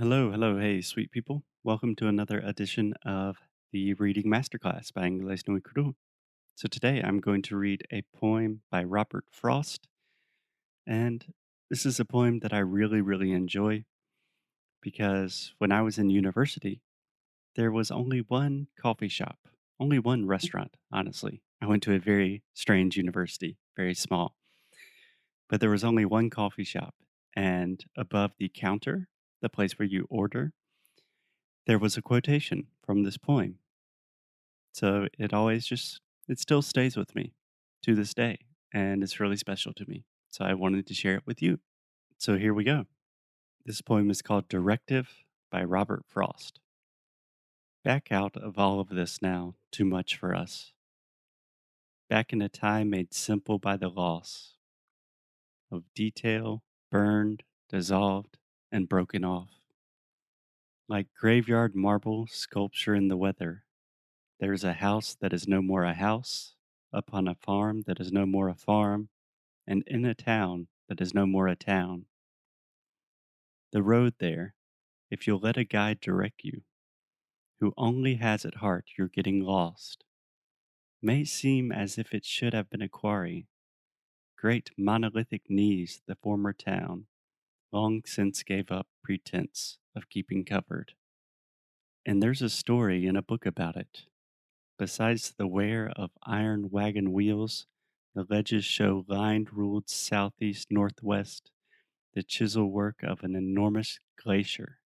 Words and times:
Hello, 0.00 0.30
hello, 0.30 0.56
hey, 0.56 0.80
sweet 0.80 1.10
people. 1.10 1.42
Welcome 1.62 1.94
to 1.96 2.08
another 2.08 2.38
edition 2.38 2.94
of 3.04 3.36
the 3.70 3.92
Reading 3.92 4.24
Masterclass 4.24 4.90
by 4.94 5.02
Inglés 5.02 5.46
no 5.46 5.60
Cru. 5.60 5.94
So 6.54 6.68
today 6.68 7.02
I'm 7.04 7.20
going 7.20 7.42
to 7.42 7.56
read 7.58 7.86
a 7.92 8.00
poem 8.16 8.62
by 8.70 8.82
Robert 8.82 9.26
Frost. 9.30 9.88
And 10.86 11.34
this 11.68 11.84
is 11.84 12.00
a 12.00 12.06
poem 12.06 12.38
that 12.38 12.54
I 12.54 12.60
really, 12.60 13.02
really 13.02 13.32
enjoy 13.32 13.84
because 14.80 15.52
when 15.58 15.70
I 15.70 15.82
was 15.82 15.98
in 15.98 16.08
university, 16.08 16.80
there 17.54 17.70
was 17.70 17.90
only 17.90 18.20
one 18.20 18.68
coffee 18.80 19.06
shop, 19.06 19.36
only 19.78 19.98
one 19.98 20.22
hmm. 20.22 20.28
restaurant, 20.28 20.78
honestly. 20.90 21.42
I 21.60 21.66
went 21.66 21.82
to 21.82 21.92
a 21.92 21.98
very 21.98 22.42
strange 22.54 22.96
university, 22.96 23.58
very 23.76 23.94
small. 23.94 24.34
But 25.50 25.60
there 25.60 25.68
was 25.68 25.84
only 25.84 26.06
one 26.06 26.30
coffee 26.30 26.64
shop, 26.64 26.94
and 27.36 27.84
above 27.98 28.32
the 28.38 28.48
counter 28.48 29.10
the 29.40 29.48
place 29.48 29.78
where 29.78 29.88
you 29.88 30.06
order, 30.10 30.52
there 31.66 31.78
was 31.78 31.96
a 31.96 32.02
quotation 32.02 32.66
from 32.84 33.02
this 33.02 33.16
poem. 33.16 33.58
So 34.72 35.06
it 35.18 35.32
always 35.32 35.66
just, 35.66 36.00
it 36.28 36.38
still 36.38 36.62
stays 36.62 36.96
with 36.96 37.14
me 37.14 37.34
to 37.82 37.94
this 37.94 38.14
day, 38.14 38.38
and 38.72 39.02
it's 39.02 39.20
really 39.20 39.36
special 39.36 39.72
to 39.74 39.84
me. 39.88 40.04
So 40.28 40.44
I 40.44 40.54
wanted 40.54 40.86
to 40.86 40.94
share 40.94 41.16
it 41.16 41.26
with 41.26 41.42
you. 41.42 41.60
So 42.18 42.36
here 42.36 42.54
we 42.54 42.64
go. 42.64 42.86
This 43.64 43.82
poem 43.82 44.10
is 44.10 44.22
called 44.22 44.48
Directive 44.48 45.24
by 45.50 45.64
Robert 45.64 46.04
Frost. 46.06 46.60
Back 47.84 48.12
out 48.12 48.36
of 48.36 48.58
all 48.58 48.80
of 48.80 48.90
this 48.90 49.20
now, 49.22 49.54
too 49.72 49.84
much 49.84 50.16
for 50.16 50.34
us. 50.34 50.72
Back 52.08 52.32
in 52.32 52.42
a 52.42 52.48
time 52.48 52.90
made 52.90 53.14
simple 53.14 53.58
by 53.58 53.76
the 53.76 53.88
loss 53.88 54.54
of 55.70 55.84
detail, 55.94 56.62
burned, 56.90 57.44
dissolved, 57.68 58.36
and 58.72 58.88
broken 58.88 59.24
off. 59.24 59.50
Like 60.88 61.08
graveyard 61.18 61.74
marble 61.74 62.26
sculpture 62.26 62.94
in 62.94 63.08
the 63.08 63.16
weather, 63.16 63.64
there 64.40 64.52
is 64.52 64.64
a 64.64 64.72
house 64.74 65.16
that 65.20 65.32
is 65.32 65.46
no 65.46 65.62
more 65.62 65.84
a 65.84 65.94
house, 65.94 66.54
upon 66.92 67.28
a 67.28 67.34
farm 67.34 67.82
that 67.86 68.00
is 68.00 68.10
no 68.10 68.26
more 68.26 68.48
a 68.48 68.54
farm, 68.54 69.08
and 69.66 69.84
in 69.86 70.04
a 70.04 70.14
town 70.14 70.66
that 70.88 71.00
is 71.00 71.14
no 71.14 71.26
more 71.26 71.46
a 71.46 71.56
town. 71.56 72.06
The 73.72 73.82
road 73.82 74.14
there, 74.18 74.54
if 75.10 75.26
you'll 75.26 75.38
let 75.38 75.56
a 75.56 75.64
guide 75.64 76.00
direct 76.00 76.42
you, 76.42 76.62
who 77.60 77.74
only 77.76 78.16
has 78.16 78.44
at 78.44 78.56
heart 78.56 78.86
you're 78.96 79.08
getting 79.08 79.40
lost, 79.44 80.04
may 81.02 81.24
seem 81.24 81.70
as 81.70 81.98
if 81.98 82.12
it 82.12 82.24
should 82.24 82.54
have 82.54 82.70
been 82.70 82.82
a 82.82 82.88
quarry, 82.88 83.46
great 84.36 84.70
monolithic 84.76 85.42
knees 85.48 86.00
the 86.06 86.16
former 86.16 86.52
town, 86.52 87.06
long 87.72 88.02
since 88.06 88.42
gave 88.42 88.70
up 88.70 88.86
pretense 89.02 89.78
of 89.94 90.08
keeping 90.08 90.44
covered. 90.44 90.94
And 92.06 92.22
there's 92.22 92.42
a 92.42 92.48
story 92.48 93.06
in 93.06 93.16
a 93.16 93.22
book 93.22 93.46
about 93.46 93.76
it. 93.76 94.02
Besides 94.78 95.34
the 95.36 95.46
wear 95.46 95.92
of 95.94 96.10
iron 96.22 96.70
wagon 96.70 97.12
wheels, 97.12 97.66
the 98.14 98.26
ledges 98.28 98.64
show 98.64 99.04
lined 99.06 99.52
ruled 99.52 99.88
southeast 99.88 100.68
northwest, 100.70 101.50
the 102.14 102.22
chisel 102.22 102.70
work 102.70 103.02
of 103.02 103.22
an 103.22 103.36
enormous 103.36 104.00
glacier 104.20 104.78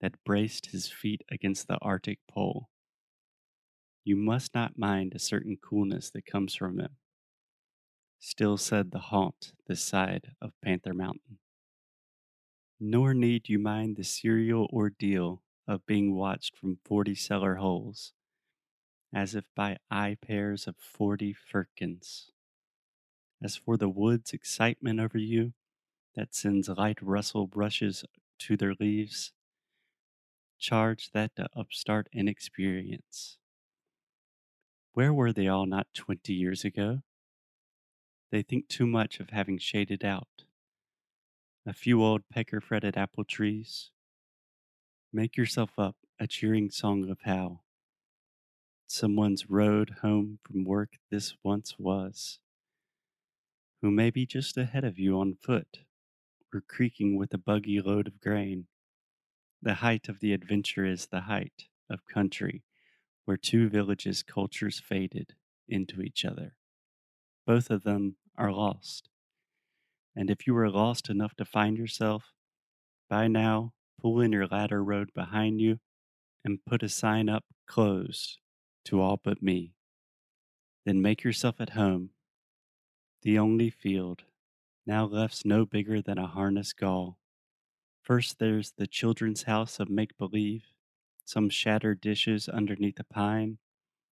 that 0.00 0.22
braced 0.24 0.66
his 0.66 0.88
feet 0.88 1.22
against 1.30 1.68
the 1.68 1.78
Arctic 1.82 2.20
pole. 2.30 2.70
You 4.04 4.16
must 4.16 4.54
not 4.54 4.78
mind 4.78 5.14
a 5.14 5.18
certain 5.18 5.56
coolness 5.56 6.10
that 6.10 6.26
comes 6.26 6.54
from 6.54 6.78
him. 6.78 6.96
Still 8.20 8.56
said 8.56 8.90
the 8.90 8.98
haunt 8.98 9.52
this 9.66 9.82
side 9.82 10.32
of 10.40 10.52
Panther 10.62 10.94
Mountain. 10.94 11.38
Nor 12.78 13.14
need 13.14 13.48
you 13.48 13.58
mind 13.58 13.96
the 13.96 14.04
serial 14.04 14.68
ordeal 14.70 15.42
of 15.66 15.86
being 15.86 16.14
watched 16.14 16.56
from 16.56 16.78
forty 16.84 17.14
cellar 17.14 17.56
holes, 17.56 18.12
as 19.14 19.34
if 19.34 19.44
by 19.54 19.78
eye 19.90 20.16
pairs 20.20 20.66
of 20.66 20.76
forty 20.76 21.32
firkins. 21.32 22.30
As 23.42 23.56
for 23.56 23.76
the 23.76 23.88
wood's 23.88 24.32
excitement 24.32 25.00
over 25.00 25.18
you, 25.18 25.54
that 26.14 26.34
sends 26.34 26.68
light 26.68 27.00
rustle 27.00 27.46
brushes 27.46 28.04
to 28.40 28.56
their 28.56 28.74
leaves, 28.78 29.32
charge 30.58 31.10
that 31.12 31.34
to 31.36 31.48
upstart 31.56 32.08
inexperience. 32.12 33.38
Where 34.92 35.12
were 35.14 35.32
they 35.32 35.48
all 35.48 35.66
not 35.66 35.88
twenty 35.94 36.34
years 36.34 36.64
ago? 36.64 37.02
They 38.30 38.42
think 38.42 38.68
too 38.68 38.86
much 38.86 39.20
of 39.20 39.30
having 39.30 39.58
shaded 39.58 40.04
out 40.04 40.45
a 41.68 41.72
few 41.72 42.00
old 42.00 42.22
pecker 42.32 42.60
fretted 42.60 42.96
apple 42.96 43.24
trees. 43.24 43.90
Make 45.12 45.36
yourself 45.36 45.70
up 45.76 45.96
a 46.20 46.28
cheering 46.28 46.70
song 46.70 47.10
of 47.10 47.18
how 47.24 47.62
someone's 48.86 49.50
road 49.50 49.96
home 50.00 50.38
from 50.44 50.62
work 50.62 50.90
this 51.10 51.34
once 51.42 51.74
was, 51.76 52.38
who 53.82 53.90
may 53.90 54.10
be 54.10 54.24
just 54.24 54.56
ahead 54.56 54.84
of 54.84 54.96
you 54.96 55.18
on 55.18 55.34
foot 55.42 55.80
or 56.54 56.60
creaking 56.60 57.16
with 57.16 57.34
a 57.34 57.38
buggy 57.38 57.80
load 57.80 58.06
of 58.06 58.20
grain. 58.20 58.66
The 59.60 59.74
height 59.74 60.08
of 60.08 60.20
the 60.20 60.32
adventure 60.32 60.84
is 60.84 61.08
the 61.08 61.22
height 61.22 61.64
of 61.90 62.06
country 62.06 62.62
where 63.24 63.36
two 63.36 63.68
villages' 63.68 64.22
cultures 64.22 64.78
faded 64.78 65.34
into 65.68 66.00
each 66.00 66.24
other. 66.24 66.54
Both 67.44 67.70
of 67.70 67.82
them 67.82 68.14
are 68.38 68.52
lost 68.52 69.08
and 70.16 70.30
if 70.30 70.46
you 70.46 70.56
are 70.56 70.70
lost 70.70 71.10
enough 71.10 71.34
to 71.34 71.44
find 71.44 71.76
yourself, 71.76 72.32
by 73.08 73.28
now 73.28 73.72
pull 74.00 74.20
in 74.20 74.32
your 74.32 74.46
ladder 74.46 74.82
road 74.82 75.10
behind 75.14 75.60
you 75.60 75.78
and 76.44 76.64
put 76.64 76.82
a 76.82 76.88
sign 76.88 77.28
up 77.28 77.44
closed 77.66 78.38
to 78.84 79.00
all 79.00 79.20
but 79.22 79.42
me. 79.42 79.74
Then 80.84 81.02
make 81.02 81.22
yourself 81.22 81.60
at 81.60 81.70
home. 81.70 82.10
The 83.22 83.38
only 83.38 83.70
field, 83.70 84.22
now 84.86 85.04
left's 85.04 85.44
no 85.44 85.66
bigger 85.66 86.00
than 86.00 86.18
a 86.18 86.28
harness 86.28 86.72
gall. 86.72 87.18
First 88.02 88.38
there's 88.38 88.72
the 88.76 88.86
children's 88.86 89.42
house 89.42 89.80
of 89.80 89.90
make 89.90 90.16
believe, 90.16 90.66
some 91.24 91.50
shattered 91.50 92.00
dishes 92.00 92.48
underneath 92.48 93.00
a 93.00 93.04
pine, 93.04 93.58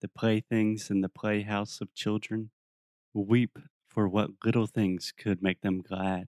the 0.00 0.08
playthings 0.08 0.90
in 0.90 1.02
the 1.02 1.08
playhouse 1.10 1.82
of 1.82 1.94
children. 1.94 2.50
Weep 3.12 3.58
for 3.94 4.08
what 4.08 4.44
little 4.44 4.66
things 4.66 5.12
could 5.16 5.40
make 5.40 5.60
them 5.60 5.80
glad, 5.80 6.26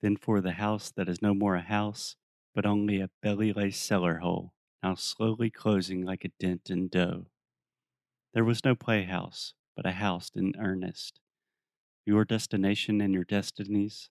then 0.00 0.16
for 0.16 0.40
the 0.40 0.52
house 0.52 0.90
that 0.90 1.10
is 1.10 1.20
no 1.20 1.34
more 1.34 1.54
a 1.56 1.60
house, 1.60 2.16
but 2.54 2.64
only 2.64 3.00
a 3.00 3.10
belilaced 3.22 3.82
cellar 3.82 4.18
hole, 4.18 4.54
now 4.82 4.94
slowly 4.94 5.50
closing 5.50 6.02
like 6.02 6.24
a 6.24 6.30
dent 6.40 6.70
in 6.70 6.88
dough. 6.88 7.26
There 8.32 8.44
was 8.44 8.64
no 8.64 8.74
playhouse, 8.74 9.52
but 9.76 9.84
a 9.84 9.92
house 9.92 10.30
in 10.34 10.54
earnest. 10.58 11.20
Your 12.06 12.24
destination 12.24 13.02
and 13.02 13.12
your 13.12 13.24
destinies, 13.24 14.08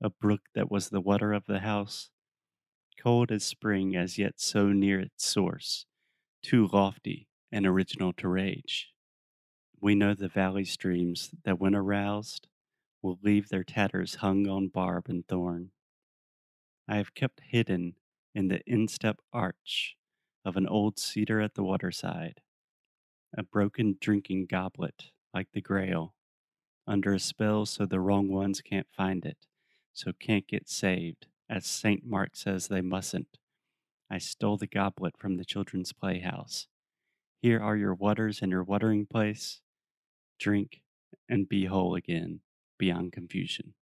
a 0.00 0.08
brook 0.08 0.42
that 0.54 0.70
was 0.70 0.88
the 0.88 1.02
water 1.02 1.34
of 1.34 1.44
the 1.44 1.60
house, 1.60 2.10
cold 2.98 3.30
as 3.30 3.44
spring 3.44 3.94
as 3.94 4.16
yet 4.16 4.40
so 4.40 4.72
near 4.72 5.00
its 5.00 5.26
source, 5.26 5.84
too 6.42 6.66
lofty 6.72 7.28
and 7.52 7.66
original 7.66 8.14
to 8.14 8.28
rage. 8.28 8.90
We 9.82 9.94
know 9.94 10.12
the 10.12 10.28
valley 10.28 10.66
streams 10.66 11.30
that, 11.44 11.58
when 11.58 11.74
aroused, 11.74 12.48
will 13.00 13.18
leave 13.22 13.48
their 13.48 13.64
tatters 13.64 14.16
hung 14.16 14.46
on 14.46 14.68
barb 14.68 15.08
and 15.08 15.26
thorn. 15.26 15.70
I 16.86 16.96
have 16.96 17.14
kept 17.14 17.40
hidden 17.46 17.94
in 18.34 18.48
the 18.48 18.60
instep 18.66 19.20
arch 19.32 19.96
of 20.44 20.56
an 20.56 20.66
old 20.66 20.98
cedar 20.98 21.40
at 21.40 21.54
the 21.54 21.62
waterside, 21.62 22.42
a 23.36 23.42
broken 23.42 23.96
drinking 24.00 24.46
goblet 24.50 25.04
like 25.32 25.48
the 25.52 25.62
grail, 25.62 26.14
under 26.86 27.14
a 27.14 27.18
spell 27.18 27.64
so 27.64 27.86
the 27.86 28.00
wrong 28.00 28.28
ones 28.28 28.60
can't 28.60 28.88
find 28.94 29.24
it, 29.24 29.46
so 29.94 30.12
can't 30.12 30.46
get 30.46 30.68
saved, 30.68 31.26
as 31.48 31.64
St. 31.64 32.04
Mark 32.04 32.36
says 32.36 32.68
they 32.68 32.82
mustn't. 32.82 33.38
I 34.10 34.18
stole 34.18 34.58
the 34.58 34.66
goblet 34.66 35.14
from 35.16 35.36
the 35.36 35.44
children's 35.44 35.92
playhouse. 35.92 36.66
Here 37.40 37.60
are 37.60 37.76
your 37.76 37.94
waters 37.94 38.42
and 38.42 38.50
your 38.50 38.64
watering 38.64 39.06
place 39.06 39.62
drink, 40.40 40.82
and 41.28 41.48
be 41.48 41.66
whole 41.66 41.94
again 41.94 42.40
beyond 42.78 43.12
confusion. 43.12 43.74